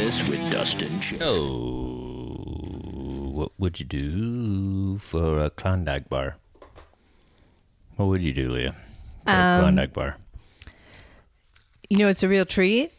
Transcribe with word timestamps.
this 0.00 0.26
with 0.28 0.40
Dustin. 0.50 0.98
Ch- 1.00 1.20
Oh, 1.20 2.32
what 3.32 3.52
would 3.58 3.78
you 3.78 3.84
do 3.86 4.96
for 4.98 5.38
a 5.44 5.50
Klondike 5.50 6.08
bar? 6.08 6.36
What 7.96 8.06
would 8.06 8.22
you 8.22 8.32
do, 8.32 8.50
Leah? 8.50 8.74
For 9.26 9.32
a 9.32 9.34
Um, 9.34 9.60
Klondike 9.60 9.92
bar. 9.92 10.16
You 11.90 11.98
know, 11.98 12.08
it's 12.08 12.22
a 12.22 12.28
real 12.28 12.46
treat, 12.46 12.92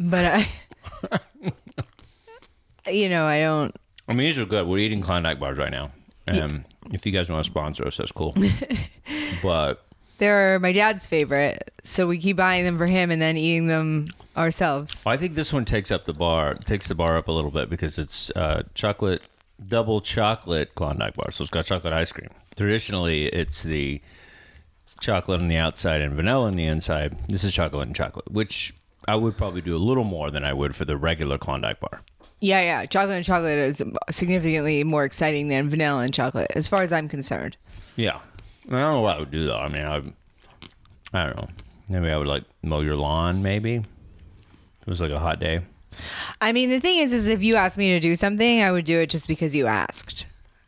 but 0.00 0.24
I, 0.24 0.48
you 2.90 3.08
know, 3.08 3.24
I 3.24 3.40
don't. 3.40 3.74
I 4.08 4.12
mean, 4.14 4.26
these 4.26 4.38
are 4.38 4.44
good. 4.46 4.66
We're 4.66 4.78
eating 4.78 5.00
Klondike 5.00 5.38
bars 5.38 5.58
right 5.58 5.70
now. 5.70 5.92
Um, 6.26 6.64
if 6.92 7.06
you 7.06 7.12
guys 7.12 7.30
want 7.30 7.44
to 7.44 7.50
sponsor 7.50 7.86
us, 7.86 7.96
that's 7.98 8.10
cool. 8.12 8.34
but 9.42 9.84
They're 10.18 10.58
my 10.58 10.72
dad's 10.72 11.06
favorite, 11.06 11.70
so 11.84 12.08
we 12.08 12.18
keep 12.18 12.36
buying 12.36 12.64
them 12.64 12.78
for 12.78 12.86
him 12.86 13.10
and 13.12 13.22
then 13.22 13.36
eating 13.36 13.66
them 13.68 14.06
ourselves. 14.36 15.04
I 15.06 15.16
think 15.16 15.34
this 15.34 15.52
one 15.52 15.64
takes 15.64 15.90
up 15.90 16.04
the 16.04 16.12
bar, 16.12 16.54
takes 16.54 16.88
the 16.88 16.94
bar 16.94 17.16
up 17.16 17.28
a 17.28 17.32
little 17.32 17.50
bit 17.50 17.70
because 17.70 17.98
it's 17.98 18.30
uh, 18.30 18.62
chocolate, 18.74 19.28
double 19.66 20.00
chocolate 20.00 20.74
Klondike 20.74 21.14
bar. 21.14 21.30
So 21.32 21.42
it's 21.42 21.50
got 21.50 21.64
chocolate 21.64 21.92
ice 21.92 22.12
cream. 22.12 22.30
Traditionally, 22.56 23.26
it's 23.26 23.62
the 23.62 24.00
chocolate 25.00 25.42
on 25.42 25.48
the 25.48 25.56
outside 25.56 26.00
and 26.00 26.14
vanilla 26.14 26.46
on 26.46 26.54
the 26.54 26.66
inside. 26.66 27.16
This 27.28 27.44
is 27.44 27.54
chocolate 27.54 27.86
and 27.86 27.96
chocolate, 27.96 28.30
which 28.30 28.74
I 29.08 29.16
would 29.16 29.36
probably 29.36 29.60
do 29.60 29.76
a 29.76 29.78
little 29.78 30.04
more 30.04 30.30
than 30.30 30.44
I 30.44 30.52
would 30.52 30.74
for 30.76 30.84
the 30.84 30.96
regular 30.96 31.38
Klondike 31.38 31.80
bar. 31.80 32.02
Yeah, 32.40 32.60
yeah. 32.60 32.86
Chocolate 32.86 33.16
and 33.16 33.24
chocolate 33.24 33.58
is 33.58 33.82
significantly 34.10 34.82
more 34.82 35.04
exciting 35.04 35.48
than 35.48 35.70
vanilla 35.70 36.02
and 36.02 36.12
chocolate, 36.12 36.50
as 36.56 36.68
far 36.68 36.82
as 36.82 36.92
I'm 36.92 37.08
concerned. 37.08 37.56
Yeah. 37.96 38.18
I, 38.68 38.70
don't 38.70 38.80
know 38.80 39.00
what 39.00 39.16
I 39.16 39.20
would 39.20 39.30
do 39.30 39.46
though. 39.46 39.58
I 39.58 39.68
mean, 39.68 39.84
I, 39.84 40.02
I 41.12 41.26
don't 41.26 41.36
know. 41.36 41.48
Maybe 41.88 42.10
I 42.10 42.16
would 42.16 42.26
like 42.26 42.44
mow 42.62 42.80
your 42.80 42.96
lawn. 42.96 43.42
Maybe 43.42 43.82
it 44.82 44.86
was 44.88 45.00
like 45.00 45.10
a 45.10 45.18
hot 45.18 45.40
day. 45.40 45.60
I 46.40 46.52
mean, 46.52 46.70
the 46.70 46.80
thing 46.80 46.98
is, 46.98 47.12
is 47.12 47.28
if 47.28 47.42
you 47.42 47.56
asked 47.56 47.78
me 47.78 47.90
to 47.90 48.00
do 48.00 48.16
something, 48.16 48.62
I 48.62 48.70
would 48.72 48.84
do 48.84 49.00
it 49.00 49.10
just 49.10 49.28
because 49.28 49.54
you 49.54 49.66
asked. 49.66 50.26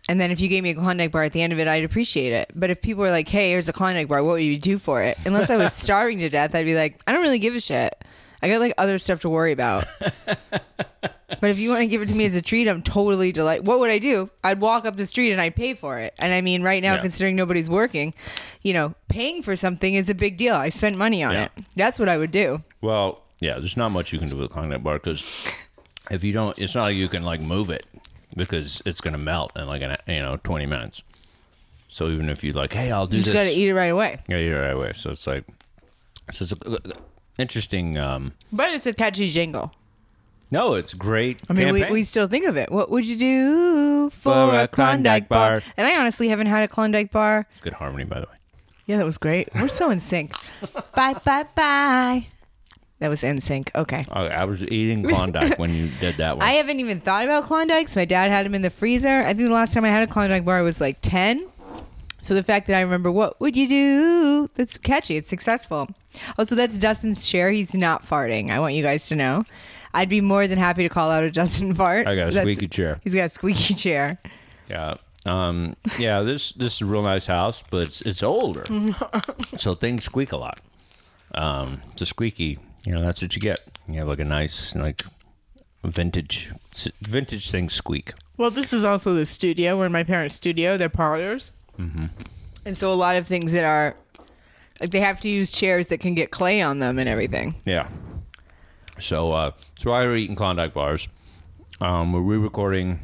And 0.09 0.21
then 0.21 0.31
if 0.31 0.39
you 0.41 0.49
gave 0.49 0.63
me 0.63 0.71
a 0.71 0.75
Klondike 0.75 1.13
bar 1.13 1.23
at 1.23 1.33
the 1.33 1.41
end 1.41 1.53
of 1.55 1.59
it, 1.59 1.67
I'd 1.67 1.83
appreciate 1.83 2.33
it. 2.33 2.51
But 2.55 2.69
if 2.71 2.83
people 2.83 3.03
were 3.03 3.11
like, 3.11 3.27
"Hey, 3.29 3.51
here's 3.51 3.71
a 3.71 3.73
Klondike 3.73 4.07
bar," 4.09 4.23
what 4.23 4.33
would 4.35 4.43
you 4.43 4.59
do 4.59 4.79
for 4.79 5.03
it? 5.03 5.17
Unless 5.25 5.49
I 5.49 5.57
was 5.57 5.73
starving 5.85 6.19
to 6.19 6.29
death, 6.29 6.55
I'd 6.55 6.67
be 6.67 6.75
like, 6.75 7.01
"I 7.07 7.13
don't 7.13 7.23
really 7.23 7.39
give 7.39 7.55
a 7.55 7.61
shit. 7.61 7.95
I 8.43 8.51
got 8.51 8.61
like 8.61 8.75
other 8.77 8.99
stuff 8.99 9.21
to 9.21 9.31
worry 9.31 9.53
about." 9.53 9.87
but 10.51 11.51
if 11.51 11.59
you 11.59 11.71
want 11.71 11.81
to 11.81 11.87
give 11.87 12.03
it 12.03 12.09
to 12.09 12.15
me 12.15 12.27
as 12.27 12.35
a 12.35 12.43
treat, 12.43 12.69
I'm 12.69 12.83
totally 12.83 13.33
delighted. 13.33 13.67
What 13.67 13.79
would 13.81 13.91
I 13.91 13.99
do? 13.99 14.29
I'd 14.43 14.61
walk 14.61 14.85
up 14.85 14.97
the 14.97 15.07
street 15.07 15.33
and 15.33 15.41
I'd 15.41 15.57
pay 15.57 15.73
for 15.73 15.99
it. 15.99 16.13
And 16.19 16.35
I 16.35 16.43
mean, 16.43 16.63
right 16.63 16.83
now, 16.83 16.95
Yeah. 16.97 17.01
considering 17.01 17.35
nobody's 17.35 17.71
working, 17.71 18.13
you 18.63 18.75
know, 18.75 18.95
paying 19.09 19.43
for 19.43 19.57
something 19.57 19.95
is 19.95 20.11
a 20.11 20.15
big 20.15 20.37
deal. 20.37 20.55
I 20.55 20.69
spent 20.69 20.97
money 20.99 21.25
on 21.25 21.33
Yeah. 21.33 21.45
it. 21.45 21.53
That's 21.77 21.99
what 21.99 22.11
I 22.11 22.19
would 22.19 22.31
do. 22.31 22.61
Well, 22.83 23.23
yeah, 23.41 23.55
there's 23.59 23.77
not 23.77 23.91
much 23.91 24.13
you 24.13 24.19
can 24.19 24.29
do 24.29 24.37
with 24.37 24.47
a 24.47 24.49
Klondike 24.53 24.83
bar 24.83 24.95
because 24.99 25.49
if 26.11 26.23
you 26.25 26.33
don't, 26.33 26.59
it's 26.59 26.75
not 26.75 26.85
like 26.85 26.97
you 26.97 27.09
can 27.09 27.23
like 27.25 27.41
move 27.41 27.71
it 27.71 27.87
because 28.37 28.83
it's 28.87 29.01
gonna 29.01 29.19
melt 29.19 29.53
in 29.57 29.67
like 29.67 29.83
an 29.83 29.97
you 30.07 30.21
know 30.21 30.39
20 30.45 30.67
minutes. 30.67 31.03
So 31.89 32.09
even 32.09 32.29
if 32.29 32.43
you 32.43 32.53
like, 32.53 32.73
hey, 32.73 32.91
I'll 32.91 33.07
do 33.07 33.17
You 33.19 33.23
this, 33.23 33.33
just 33.33 33.35
got 33.39 33.45
to 33.45 33.57
eat 33.57 33.69
it 33.69 33.75
right 33.75 33.87
away. 33.93 34.19
yeah, 34.29 34.39
eat 34.39 34.49
it 34.49 34.55
right 34.59 34.73
away. 34.73 34.93
So 34.95 35.11
it's 35.11 35.29
like, 35.29 35.45
so 36.33 36.43
it's 36.43 36.51
a, 36.53 36.81
interesting. 37.39 37.97
Um, 37.99 38.33
But 38.53 38.73
it's 38.75 38.85
a 38.87 38.93
catchy 38.93 39.31
jingle. 39.31 39.71
no, 40.51 40.75
it's 40.75 40.93
great. 40.93 41.39
I 41.49 41.53
mean, 41.53 41.73
we, 41.73 41.79
campaign. 41.81 41.93
we 41.95 42.03
still 42.03 42.27
think 42.27 42.47
of 42.47 42.57
it. 42.57 42.73
What 42.73 42.91
would 42.91 43.07
you 43.07 43.15
do 43.17 44.11
for, 44.11 44.55
a 44.59 44.67
Klondike 44.67 45.29
bar? 45.29 45.63
And 45.77 45.87
I 45.87 45.97
honestly 46.01 46.27
haven't 46.31 46.49
had 46.49 46.65
a 46.65 46.69
Klondike 46.69 47.13
bar. 47.13 47.47
It's 47.53 47.61
good 47.61 47.75
harmony, 47.75 48.03
by 48.03 48.17
the 48.19 48.27
way. 48.27 48.37
Yeah, 48.87 48.97
that 48.97 49.05
was 49.07 49.17
great. 49.17 49.49
We're 49.55 49.69
so 49.69 49.91
in 49.91 50.01
sync. 50.01 50.33
bye, 50.97 51.15
bye, 51.25 51.47
bye. 51.55 52.27
That 53.01 53.09
was 53.09 53.25
in 53.25 53.41
sync. 53.41 53.71
Okay. 53.75 54.05
I, 54.13 54.29
I 54.29 54.45
was 54.45 54.63
eating 54.63 55.03
Klondike 55.03 55.59
when 55.59 55.75
you 55.75 55.89
did 56.01 56.17
that 56.17 56.37
one. 56.39 56.47
I 56.47 56.53
haven't 56.53 56.81
even 56.81 57.01
thought 57.01 57.25
about 57.25 57.45
Klondikes. 57.45 57.97
My 57.97 58.05
dad 58.05 58.31
had 58.31 58.47
them 58.47 58.55
in 58.55 58.63
the 58.63 58.71
freezer. 58.71 59.21
I 59.21 59.35
think 59.35 59.49
the 59.49 59.51
last 59.51 59.75
time 59.75 59.85
I 59.85 59.91
had 59.91 60.03
a 60.03 60.07
Klondike 60.07 60.45
bar 60.45 60.59
I 60.59 60.63
was 60.63 60.81
like 60.81 60.99
10. 61.03 61.47
So 62.23 62.33
the 62.35 62.43
fact 62.43 62.69
that 62.69 62.77
I 62.79 62.81
remember 62.81 63.11
what 63.13 63.39
would 63.41 63.57
you 63.57 63.69
do? 63.69 64.49
That's 64.55 64.79
catchy. 64.79 65.17
It's 65.17 65.29
successful. 65.29 65.89
Also, 66.39 66.55
that's 66.55 66.79
Dustin's 66.79 67.27
share. 67.27 67.51
He's 67.51 67.75
not 67.75 68.03
farting. 68.03 68.51
I 68.51 68.61
want 68.61 68.75
you 68.75 68.83
guys 68.83 69.09
to 69.09 69.17
know. 69.17 69.45
I'd 69.93 70.09
be 70.09 70.21
more 70.23 70.47
than 70.47 70.59
happy 70.59 70.83
to 70.85 70.89
call 70.89 71.11
out 71.11 71.23
a 71.25 71.31
Dustin 71.31 71.75
fart. 71.75 72.07
I 72.07 72.15
got 72.17 72.29
a 72.29 72.31
That's- 72.31 72.41
squeaky 72.43 72.69
chair. 72.69 73.01
He's 73.05 73.15
got 73.15 73.25
a 73.27 73.29
squeaky 73.29 73.75
chair. 73.85 74.19
Yeah. 74.71 74.95
Um, 75.27 75.75
yeah, 75.99 76.21
this 76.21 76.53
this 76.53 76.75
is 76.77 76.81
a 76.83 76.87
real 76.87 77.03
nice 77.03 77.27
house, 77.27 77.65
but 77.71 77.87
it's 77.87 78.03
it's 78.03 78.23
older, 78.23 78.63
so 79.57 79.75
things 79.75 80.05
squeak 80.05 80.33
a 80.33 80.37
lot. 80.37 80.61
Um, 81.35 81.81
it's 81.93 82.03
a 82.03 82.07
squeaky, 82.07 82.59
you 82.85 82.93
know, 82.93 83.03
that's 83.03 83.23
what 83.23 83.35
you 83.35 83.41
get. 83.41 83.61
You 83.89 83.99
have 83.99 84.09
like 84.09 84.21
a 84.21 84.25
nice 84.25 84.75
like 84.75 85.03
vintage 85.83 86.53
vintage 87.01 87.51
thing 87.51 87.69
squeak. 87.69 88.13
Well, 88.37 88.51
this 88.51 88.73
is 88.73 88.85
also 88.85 89.15
the 89.15 89.27
studio. 89.27 89.79
We're 89.79 89.87
in 89.87 89.93
my 89.93 90.05
parents' 90.05 90.37
studio. 90.37 90.77
They're 90.77 90.89
parlors. 90.89 91.53
Mm-hmm. 91.79 92.07
And 92.65 92.79
so 92.79 92.93
a 92.93 92.95
lot 92.95 93.17
of 93.17 93.27
things 93.27 93.53
that 93.53 93.65
are 93.65 93.95
like 94.81 94.91
they 94.91 95.01
have 95.01 95.21
to 95.21 95.29
use 95.29 95.53
chairs 95.53 95.87
that 95.89 96.01
can 96.01 96.15
get 96.15 96.31
clay 96.31 96.61
on 96.61 96.79
them 96.79 96.99
and 96.99 97.09
everything. 97.09 97.55
Yeah. 97.65 97.89
So 98.99 99.31
uh, 99.33 99.51
so 99.79 99.93
I 99.93 100.05
are 100.05 100.15
eating 100.15 100.37
Klondike 100.37 100.75
bars. 100.75 101.09
Um, 101.81 102.13
we're 102.13 102.21
re-recording 102.21 103.01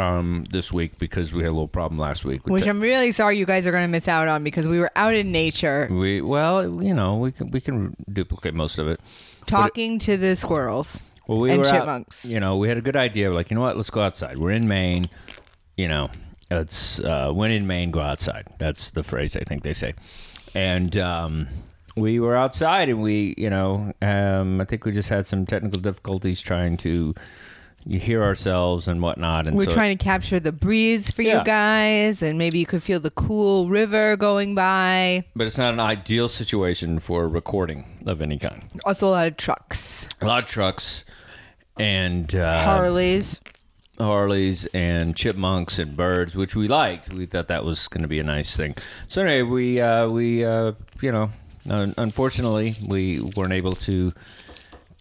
um, 0.00 0.44
this 0.50 0.72
week 0.72 0.98
because 0.98 1.32
we 1.32 1.42
had 1.42 1.48
a 1.50 1.52
little 1.52 1.68
problem 1.68 1.98
last 1.98 2.24
week. 2.24 2.46
Which 2.46 2.64
te- 2.64 2.70
I'm 2.70 2.80
really 2.80 3.12
sorry 3.12 3.36
you 3.38 3.46
guys 3.46 3.66
are 3.66 3.70
going 3.70 3.84
to 3.84 3.88
miss 3.88 4.08
out 4.08 4.28
on 4.28 4.42
because 4.42 4.66
we 4.66 4.78
were 4.78 4.90
out 4.96 5.14
in 5.14 5.30
nature 5.30 5.88
we 5.90 6.20
well, 6.20 6.82
you 6.82 6.94
know, 6.94 7.16
we 7.16 7.32
can 7.32 7.50
we 7.50 7.60
can 7.60 7.94
duplicate 8.12 8.54
most 8.54 8.78
of 8.78 8.88
it. 8.88 9.00
talking 9.46 9.98
to 10.00 10.16
the 10.16 10.36
squirrels. 10.36 11.02
Well, 11.26 11.38
we 11.38 11.50
and 11.50 11.60
were 11.60 11.66
out- 11.66 11.72
chipmunks. 11.72 12.28
you 12.28 12.40
know, 12.40 12.56
we 12.56 12.68
had 12.68 12.78
a 12.78 12.80
good 12.80 12.96
idea. 12.96 13.28
We're 13.28 13.36
like, 13.36 13.50
you 13.50 13.54
know 13.54 13.60
what? 13.60 13.76
Let's 13.76 13.90
go 13.90 14.00
outside. 14.00 14.38
We're 14.38 14.52
in 14.52 14.66
Maine. 14.66 15.06
You 15.76 15.88
know, 15.88 16.10
it's 16.50 16.98
uh, 17.00 17.30
when 17.32 17.50
in 17.50 17.66
Maine, 17.66 17.90
go 17.90 18.00
outside. 18.00 18.48
That's 18.58 18.90
the 18.90 19.02
phrase 19.02 19.36
I 19.36 19.40
think 19.40 19.62
they 19.62 19.74
say. 19.74 19.94
And 20.54 20.96
um, 20.96 21.48
we 21.96 22.18
were 22.18 22.36
outside, 22.36 22.88
and 22.88 23.00
we, 23.00 23.34
you 23.38 23.50
know, 23.50 23.92
um, 24.02 24.60
I 24.60 24.64
think 24.64 24.84
we 24.84 24.92
just 24.92 25.08
had 25.08 25.26
some 25.26 25.46
technical 25.46 25.78
difficulties 25.80 26.40
trying 26.40 26.76
to 26.78 27.14
you 27.86 27.98
hear 27.98 28.22
ourselves 28.22 28.86
and 28.88 29.00
whatnot. 29.02 29.46
And 29.46 29.56
We're 29.56 29.64
so, 29.64 29.70
trying 29.72 29.96
to 29.96 30.02
capture 30.04 30.38
the 30.38 30.52
breeze 30.52 31.10
for 31.10 31.22
Yeah. 31.22 31.38
you 31.38 31.44
guys, 31.44 32.22
and 32.22 32.38
maybe 32.38 32.58
you 32.58 32.66
could 32.66 32.82
feel 32.82 33.00
the 33.00 33.10
cool 33.10 33.68
river 33.68 34.16
going 34.16 34.54
by. 34.54 35.24
but 35.34 35.46
it's 35.46 35.58
not 35.58 35.72
an 35.74 35.80
ideal 35.80 36.28
situation 36.28 36.98
for 36.98 37.28
recording 37.28 37.84
of 38.06 38.20
any 38.20 38.38
kind. 38.38 38.62
Also, 38.84 39.08
a 39.08 39.10
lot 39.10 39.26
of 39.28 39.36
trucks, 39.36 40.08
A 40.20 40.26
lot 40.26 40.44
of 40.44 40.48
trucks 40.50 41.04
and 41.78 42.34
uh, 42.34 42.64
Harleys. 42.64 43.40
Harleys 43.98 44.64
and 44.72 45.14
chipmunks 45.14 45.78
and 45.78 45.94
birds, 45.96 46.34
which 46.34 46.54
we 46.56 46.68
liked. 46.68 47.12
We 47.12 47.26
thought 47.26 47.48
that 47.48 47.64
was 47.64 47.86
going 47.88 48.02
to 48.02 48.08
be 48.08 48.18
a 48.18 48.22
nice 48.22 48.56
thing. 48.56 48.74
So 49.08 49.22
anyway, 49.22 49.42
we 49.42 49.80
uh, 49.80 50.08
we 50.08 50.42
uh, 50.44 50.72
you 51.02 51.12
know, 51.12 51.30
unfortunately, 51.66 52.76
we 52.86 53.20
weren't 53.36 53.52
able 53.52 53.72
to 53.72 54.12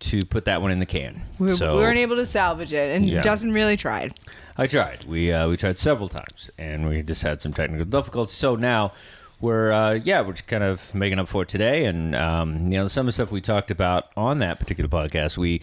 to 0.01 0.21
put 0.25 0.45
that 0.45 0.61
one 0.61 0.71
in 0.71 0.79
the 0.79 0.85
can. 0.85 1.21
We, 1.39 1.49
so 1.49 1.75
we 1.75 1.81
weren't 1.81 1.97
able 1.97 2.15
to 2.17 2.27
salvage 2.27 2.73
it, 2.73 2.95
and 2.95 3.07
Yeah. 3.07 3.21
Dustin 3.21 3.51
really 3.51 3.77
tried. 3.77 4.17
I 4.57 4.67
tried. 4.67 5.03
We 5.05 5.31
uh, 5.31 5.49
we 5.49 5.57
tried 5.57 5.77
several 5.79 6.09
times, 6.09 6.49
and 6.57 6.87
we 6.87 7.01
just 7.03 7.21
had 7.21 7.41
some 7.41 7.53
technical 7.53 7.85
difficulties. 7.85 8.35
So 8.35 8.55
now 8.55 8.93
we're 9.41 9.71
uh, 9.71 9.93
yeah, 10.03 10.21
we're 10.21 10.33
just 10.33 10.47
kind 10.47 10.63
of 10.63 10.93
making 10.93 11.19
up 11.19 11.27
for 11.27 11.43
it 11.43 11.49
today, 11.49 11.85
and 11.85 12.15
um, 12.15 12.71
you 12.71 12.77
know 12.77 12.87
some 12.87 13.01
of 13.01 13.05
the 13.07 13.11
stuff 13.13 13.31
we 13.31 13.41
talked 13.41 13.71
about 13.71 14.05
on 14.17 14.37
that 14.39 14.59
particular 14.59 14.89
podcast, 14.89 15.37
we. 15.37 15.61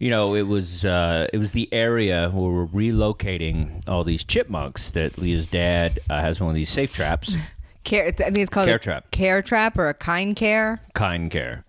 You 0.00 0.10
know, 0.10 0.34
it 0.34 0.42
was 0.42 0.84
uh, 0.84 1.28
it 1.32 1.38
was 1.38 1.52
the 1.52 1.72
area 1.72 2.28
where 2.30 2.50
we're 2.50 2.66
relocating 2.66 3.80
all 3.88 4.02
these 4.02 4.24
chipmunks 4.24 4.90
that 4.90 5.16
Leah's 5.18 5.46
dad 5.46 6.00
uh, 6.10 6.20
has 6.20 6.40
one 6.40 6.50
of 6.50 6.56
these 6.56 6.68
safe 6.68 6.92
traps, 6.92 7.36
Care, 7.84 8.06
I 8.08 8.10
think 8.10 8.38
it's 8.38 8.50
called 8.50 8.66
Care 8.66 8.76
a 8.76 8.80
trap. 8.80 9.10
Care 9.12 9.40
trap 9.40 9.78
or 9.78 9.88
a 9.88 9.94
kind 9.94 10.34
care. 10.34 10.80
kind 10.94 11.30
care, 11.30 11.64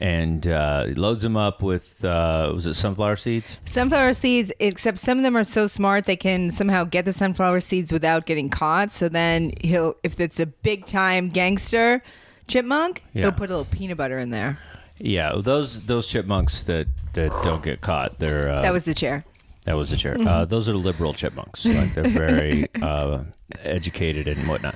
and 0.00 0.46
uh, 0.48 0.86
loads 0.96 1.22
them 1.22 1.36
up 1.36 1.62
with 1.62 2.04
uh, 2.04 2.50
was 2.54 2.66
it 2.66 2.74
sunflower 2.74 3.16
seeds? 3.16 3.58
Sunflower 3.64 4.14
seeds, 4.14 4.52
except 4.60 4.98
some 4.98 5.18
of 5.18 5.24
them 5.24 5.36
are 5.36 5.44
so 5.44 5.66
smart 5.66 6.04
they 6.04 6.16
can 6.16 6.50
somehow 6.50 6.84
get 6.84 7.04
the 7.04 7.12
sunflower 7.12 7.60
seeds 7.60 7.92
without 7.92 8.26
getting 8.26 8.48
caught. 8.48 8.92
So 8.92 9.08
then 9.08 9.52
he'll, 9.60 9.94
if 10.02 10.20
it's 10.20 10.40
a 10.40 10.46
big 10.46 10.86
time 10.86 11.28
gangster 11.28 12.02
chipmunk, 12.48 13.04
Yeah. 13.12 13.22
he'll 13.22 13.32
put 13.32 13.50
a 13.50 13.56
little 13.56 13.64
peanut 13.66 13.96
butter 13.96 14.18
in 14.18 14.30
there. 14.30 14.58
Yeah, 14.98 15.32
those 15.36 15.80
those 15.86 16.06
chipmunks 16.06 16.62
that 16.64 16.86
that 17.14 17.30
don't 17.42 17.62
get 17.62 17.80
caught, 17.80 18.18
they're 18.18 18.48
uh, 18.48 18.62
That 18.62 18.72
was 18.72 18.84
the 18.84 18.94
chair. 18.94 19.24
That 19.64 19.76
was 19.76 19.90
the 19.90 19.96
chair. 19.96 20.16
Uh, 20.20 20.44
those 20.44 20.68
are 20.68 20.74
liberal 20.74 21.14
chipmunks. 21.14 21.64
Like 21.64 21.94
they're 21.94 22.04
very 22.04 22.68
uh, 22.82 23.24
educated 23.62 24.28
and 24.28 24.48
whatnot. 24.48 24.74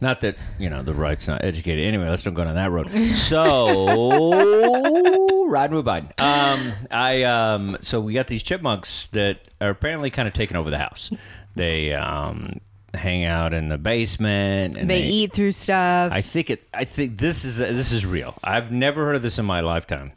Not 0.00 0.20
that 0.22 0.36
you 0.58 0.68
know 0.68 0.82
the 0.82 0.94
right's 0.94 1.28
not 1.28 1.44
educated. 1.44 1.84
Anyway, 1.84 2.08
let's 2.08 2.24
not 2.24 2.34
go 2.34 2.44
down 2.44 2.54
that 2.54 2.70
road. 2.70 2.90
So 3.14 5.46
riding 5.46 5.76
with 5.76 5.86
Biden. 5.86 6.10
Um, 6.20 6.72
I 6.90 7.22
um, 7.22 7.78
so 7.80 8.00
we 8.00 8.12
got 8.12 8.26
these 8.26 8.42
chipmunks 8.42 9.06
that 9.08 9.40
are 9.60 9.70
apparently 9.70 10.10
kind 10.10 10.28
of 10.28 10.34
taking 10.34 10.56
over 10.56 10.70
the 10.70 10.78
house. 10.78 11.10
They 11.54 11.94
um, 11.94 12.60
hang 12.92 13.24
out 13.24 13.52
in 13.52 13.68
the 13.68 13.78
basement 13.78 14.76
and 14.76 14.88
They 14.88 15.02
eat 15.02 15.32
through 15.32 15.52
stuff. 15.52 16.12
I 16.12 16.20
think 16.20 16.50
it. 16.50 16.66
I 16.74 16.84
think 16.84 17.18
this 17.18 17.44
is 17.44 17.58
this 17.58 17.92
is 17.92 18.04
real. 18.04 18.34
I've 18.42 18.72
never 18.72 19.04
heard 19.04 19.16
of 19.16 19.22
this 19.22 19.38
in 19.38 19.44
my 19.44 19.60
lifetime. 19.60 20.12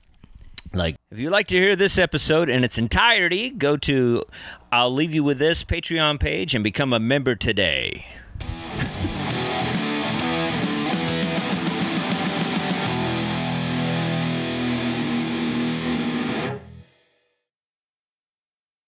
Like 0.74 0.96
If 1.12 1.20
you'd 1.20 1.32
like 1.32 1.48
to 1.48 1.56
hear 1.56 1.76
this 1.76 1.98
episode 1.98 2.50
in 2.50 2.64
its 2.64 2.78
entirety, 2.78 3.50
go 3.50 3.78
to 3.78 4.24
I'll 4.72 4.94
leave 4.94 5.14
you 5.14 5.24
with 5.24 5.40
this 5.40 5.64
Patreon 5.64 6.20
page 6.20 6.54
and 6.54 6.64
become 6.64 6.94
a 6.94 7.00
member 7.00 7.36
today. 7.36 8.06